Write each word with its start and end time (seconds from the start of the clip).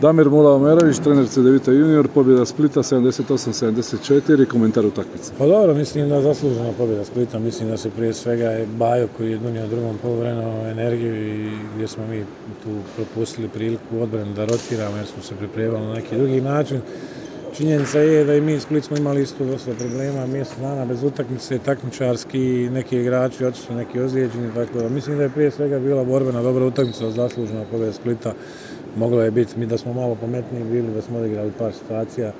Damir 0.00 0.30
Mula 0.30 0.54
Omerović, 0.54 0.98
trener 0.98 1.28
Cedevita 1.28 1.72
junior, 1.72 2.08
pobjeda 2.08 2.44
Splita 2.46 2.82
78-74, 2.82 4.46
komentar 4.46 4.86
utakmice. 4.86 5.32
Pa 5.38 5.46
dobro, 5.46 5.74
mislim 5.74 6.08
da 6.08 6.22
zaslužena 6.22 6.72
pobjeda 6.78 7.04
Splita, 7.04 7.38
mislim 7.38 7.68
da 7.68 7.76
se 7.76 7.90
prije 7.90 8.14
svega 8.14 8.44
je 8.44 8.66
Bajo 8.66 9.08
koji 9.16 9.30
je 9.30 9.38
donio 9.38 9.66
drugom 9.66 9.98
polovremenu 10.02 10.70
energiju 10.70 11.14
i 11.14 11.50
gdje 11.74 11.88
smo 11.88 12.06
mi 12.06 12.24
tu 12.62 12.70
propustili 12.96 13.48
priliku 13.48 14.00
odbranu 14.00 14.34
da 14.34 14.44
rotiramo 14.44 14.96
jer 14.96 15.06
smo 15.06 15.22
se 15.22 15.34
pripremali 15.34 15.86
na 15.86 15.94
neki 15.94 16.16
drugi 16.16 16.40
način. 16.40 16.80
Činjenica 17.56 17.98
je 17.98 18.24
da 18.24 18.34
i 18.34 18.40
mi 18.40 18.60
Split 18.60 18.84
smo 18.84 18.96
imali 18.96 19.22
isto 19.22 19.44
dosta 19.44 19.70
problema, 19.78 20.26
mjesec 20.26 20.58
dana 20.58 20.84
bez 20.84 21.02
utakmice, 21.02 21.58
takmičarski, 21.58 22.68
neki 22.72 22.96
igrači 22.96 23.44
otišli, 23.44 23.74
neki 23.74 24.00
ozlijeđeni, 24.00 24.54
tako 24.54 24.78
da 24.78 24.88
mislim 24.88 25.16
da 25.16 25.22
je 25.22 25.28
prije 25.28 25.50
svega 25.50 25.78
bila 25.78 26.04
borbena 26.04 26.42
dobra 26.42 26.66
utakmica, 26.66 27.10
zaslužena 27.10 27.64
pobjeda 27.70 27.92
Splita. 27.92 28.32
Moglo 28.96 29.22
je 29.22 29.30
biti 29.30 29.58
mi 29.58 29.66
da 29.66 29.78
smo 29.78 29.92
malo 29.92 30.14
pametniji 30.14 30.64
bili, 30.64 30.94
da 30.94 31.02
smo 31.02 31.18
odigrali 31.18 31.52
par 31.58 31.72
situacija 31.72 32.32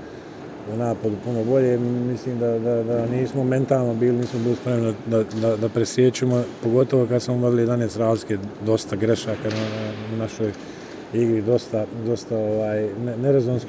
u 0.74 0.76
napadu 0.76 1.16
puno 1.24 1.45
bolje. 1.45 1.78
Mislim 1.78 2.38
da, 2.38 2.59
da, 2.59 2.82
da 2.82 3.06
nismo 3.06 3.45
mentalno 3.45 3.95
bili, 3.95 4.18
nismo 4.18 4.40
bili 4.40 4.56
spremni 4.56 4.95
da, 5.06 5.23
da, 5.23 5.56
da 5.56 5.68
presjećemo, 5.68 6.42
pogotovo 6.62 7.06
kad 7.06 7.23
smo 7.23 7.34
vodili 7.34 7.66
11 7.66 7.98
razlike, 7.98 8.38
dosta 8.66 8.96
grešaka 8.96 9.48
na, 9.48 9.86
na 10.10 10.18
našoj 10.18 10.52
igri 11.14 11.42
dosta, 11.42 11.86
dosta 12.06 12.36
ovaj, 12.36 12.88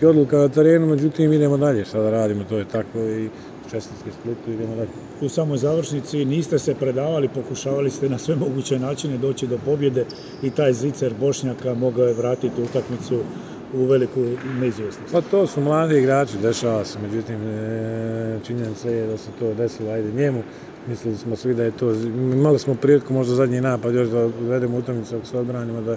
odluka 0.07 0.37
na 0.37 0.49
terenu, 0.49 0.87
međutim 0.87 1.33
idemo 1.33 1.57
dalje, 1.57 1.85
sada 1.85 2.09
radimo, 2.09 2.43
to 2.43 2.57
je 2.57 2.65
tako 2.65 2.99
i 2.99 3.29
čestitke 3.71 4.11
Splitu, 4.11 4.51
idemo 4.51 4.75
dalje. 4.75 4.89
U 5.21 5.29
samoj 5.29 5.57
završnici 5.57 6.25
niste 6.25 6.59
se 6.59 6.75
predavali, 6.75 7.27
pokušavali 7.27 7.89
ste 7.89 8.09
na 8.09 8.17
sve 8.17 8.35
moguće 8.35 8.79
načine 8.79 9.17
doći 9.17 9.47
do 9.47 9.57
pobjede 9.65 10.05
i 10.43 10.49
taj 10.49 10.73
zicer 10.73 11.13
Bošnjaka 11.19 11.73
mogao 11.73 12.05
je 12.05 12.13
vratiti 12.13 12.61
utakmicu 12.61 13.19
u 13.73 13.85
veliku 13.85 14.19
neizvjesnost. 14.59 15.11
Pa 15.11 15.21
to 15.21 15.47
su 15.47 15.61
mladi 15.61 15.97
igrači, 15.97 16.37
dešava 16.41 16.85
se, 16.85 16.99
međutim 16.99 17.47
e, 17.47 18.39
činjenica 18.47 18.89
je 18.89 19.07
da 19.07 19.17
se 19.17 19.29
to 19.39 19.53
desilo, 19.53 19.91
ajde 19.91 20.11
njemu, 20.11 20.43
mislili 20.87 21.17
smo 21.17 21.35
svi 21.35 21.53
da 21.53 21.63
je 21.63 21.71
to, 21.71 21.93
imali 22.33 22.59
smo 22.59 22.75
priliku 22.75 23.13
možda 23.13 23.35
zadnji 23.35 23.61
napad 23.61 23.95
još 23.95 24.07
da 24.07 24.25
uvedemo 24.25 24.77
utakmicu 24.77 25.15
ako 25.15 25.25
se 25.25 25.37
odbranimo 25.37 25.81
da, 25.81 25.95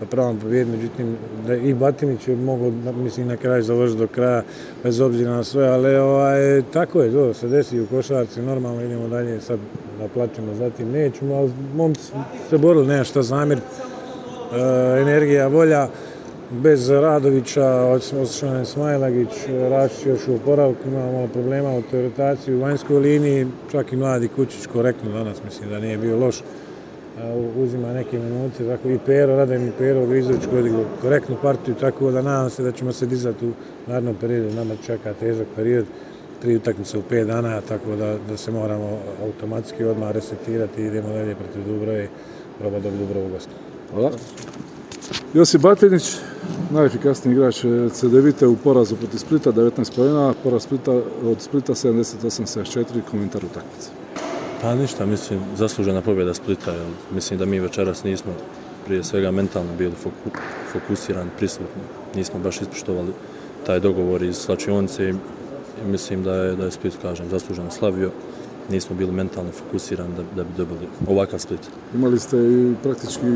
da 0.00 0.06
pravamo 0.10 0.40
pobjed, 0.40 0.68
međutim 0.68 1.16
da 1.46 1.54
i 1.54 1.74
Batinić 1.74 2.28
je 2.28 2.36
mogao 2.36 2.70
mislim 2.92 3.28
na 3.28 3.36
kraju 3.36 3.62
završiti 3.62 3.98
do 3.98 4.06
kraja 4.06 4.42
bez 4.82 5.00
obzira 5.00 5.30
na 5.30 5.44
sve, 5.44 5.68
ali 5.68 5.96
ovaj, 5.96 6.62
tako 6.72 7.02
je, 7.02 7.12
to 7.12 7.34
se 7.34 7.48
desi 7.48 7.80
u 7.80 7.86
košarci, 7.86 8.42
normalno 8.42 8.82
idemo 8.82 9.08
dalje 9.08 9.40
sad 9.40 9.58
da 9.98 10.08
plaćemo, 10.08 10.54
zatim 10.54 10.90
nećemo, 10.90 11.34
ali 11.34 11.52
momci 11.74 12.12
se 12.50 12.58
borili, 12.58 12.86
nema 12.86 13.04
šta 13.04 13.20
e, 13.20 15.00
energija, 15.00 15.46
volja, 15.46 15.88
bez 16.50 16.90
Radovića, 16.90 17.64
je 18.58 18.64
Smajlagić, 18.64 19.28
Rašić 19.70 20.06
još 20.06 20.28
u 20.28 20.34
oporavku, 20.34 20.88
imamo 20.88 21.28
problema 21.32 21.70
u 21.70 21.82
rotaciji 21.92 22.54
u 22.54 22.60
vanjskoj 22.60 22.98
liniji, 22.98 23.46
čak 23.70 23.92
i 23.92 23.96
mladi 23.96 24.28
Kućić 24.28 24.66
korektno 24.66 25.12
danas, 25.12 25.44
mislim 25.44 25.70
da 25.70 25.78
nije 25.78 25.98
bio 25.98 26.18
loš, 26.18 26.42
uzima 27.56 27.92
neke 27.92 28.18
minute, 28.18 28.64
tako 28.68 28.88
i 28.88 28.98
Pero, 29.06 29.36
Radim 29.36 29.68
i 29.68 29.72
Pero 29.78 30.06
Grizović 30.06 30.42
koji 30.50 30.72
korektnu 31.02 31.36
partiju, 31.42 31.74
tako 31.74 32.10
da 32.10 32.22
nadam 32.22 32.50
se 32.50 32.62
da 32.62 32.72
ćemo 32.72 32.92
se 32.92 33.06
dizati 33.06 33.46
u 33.46 33.52
narednom 33.86 34.14
periodu, 34.14 34.54
nama 34.54 34.74
čeka 34.86 35.12
težak 35.20 35.46
period, 35.56 35.84
tri 36.42 36.56
utakmice 36.56 36.98
u 36.98 37.02
pet 37.02 37.26
dana, 37.26 37.60
tako 37.60 37.96
da, 37.96 38.16
da 38.28 38.36
se 38.36 38.50
moramo 38.50 38.98
automatski 39.22 39.84
odmah 39.84 40.10
resetirati 40.10 40.82
i 40.82 40.86
idemo 40.86 41.08
dalje 41.08 41.34
protiv 41.34 41.64
Dubrove, 41.64 42.08
proba 42.58 42.78
dobiti 42.78 43.04
Dubrovu 43.04 43.28
gostu. 43.28 43.52
Hvala. 43.92 44.10
Josip 45.34 45.60
Batinić, 45.60 46.16
najefikasniji 46.70 47.34
igrač 47.34 47.64
CDVite 47.92 48.46
u 48.46 48.56
porazu 48.56 48.96
protiv 48.96 49.18
Splita, 49.18 49.52
19 49.52 49.96
pojena, 49.96 50.34
poraz 50.42 50.62
Splita, 50.62 50.92
od 51.24 51.40
Splita 51.40 51.74
78-74, 51.74 52.84
komentar 53.10 53.44
utakmice. 53.44 53.90
Pa 54.62 54.74
ništa, 54.74 55.06
mislim, 55.06 55.40
zaslužena 55.56 56.00
pobjeda 56.00 56.34
Splita, 56.34 56.70
jer 56.70 56.86
mislim 57.14 57.38
da 57.38 57.46
mi 57.46 57.60
večeras 57.60 58.04
nismo 58.04 58.32
prije 58.86 59.04
svega 59.04 59.30
mentalno 59.30 59.72
bili 59.78 59.92
foku, 60.02 60.38
fokusirani, 60.72 61.30
prisutni. 61.36 61.82
Nismo 62.14 62.40
baš 62.40 62.60
ispoštovali 62.60 63.12
taj 63.66 63.80
dogovor 63.80 64.22
iz 64.22 64.36
slačionice 64.36 65.08
i 65.08 65.14
mislim 65.86 66.22
da 66.22 66.34
je, 66.34 66.56
da 66.56 66.64
je 66.64 66.70
Split, 66.70 66.94
kažem, 67.02 67.28
zasluženo 67.28 67.70
slavio 67.70 68.10
nismo 68.70 68.96
bili 68.96 69.12
mentalno 69.12 69.50
fokusirani 69.50 70.14
da, 70.16 70.22
da 70.36 70.44
bi 70.44 70.50
dobili 70.56 70.88
ovakav 71.08 71.38
split. 71.38 71.60
Imali 71.94 72.18
ste 72.18 72.36
i 72.36 72.74
praktički 72.82 73.26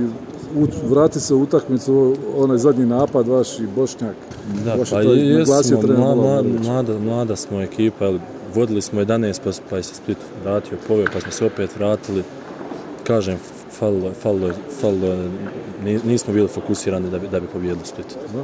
vrati 0.89 1.21
se 1.21 1.35
u 1.35 1.43
utakmicu, 1.43 2.17
onaj 2.37 2.59
zadnji 2.59 2.87
napad 2.87 3.29
vaš 3.29 3.59
i 3.59 3.67
Bošnjak. 3.77 4.17
Da, 4.65 4.77
pa 4.91 5.01
jesmo, 5.01 5.83
mla, 5.83 6.15
mla, 6.15 6.43
mlada, 6.63 6.99
mlada 6.99 7.37
smo 7.37 7.61
ekipa, 7.61 8.05
ali 8.05 8.21
vodili 8.55 8.83
smo 8.83 9.01
11 9.01 9.41
pa, 9.45 9.51
pa 9.71 9.77
je 9.77 9.83
se 9.83 9.95
Split 9.95 10.19
vratio, 10.43 10.79
poveo, 10.89 11.07
pa 11.13 11.21
smo 11.21 11.33
se 11.33 11.45
opet 11.45 11.77
vratili. 11.77 12.23
Kažem, 13.05 13.39
falilo, 13.79 14.13
falilo, 14.23 14.51
falilo, 14.81 15.17
nismo 16.05 16.33
bili 16.35 16.49
fokusirani 16.49 17.11
da 17.11 17.19
bi, 17.19 17.29
da 17.29 17.41
bi 17.41 17.47
pobjedili 17.47 17.87
Split. 17.87 18.17
Da. 18.33 18.43